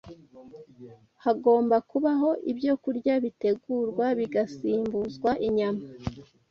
Hagomba 1.23 1.75
kubaho 1.89 2.29
ibyokurya 2.51 3.13
bitegurwa 3.23 4.05
bigasimbuzwa 4.19 5.31
inyama 5.47 5.83